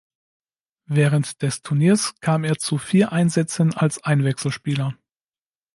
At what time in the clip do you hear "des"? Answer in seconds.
1.43-1.61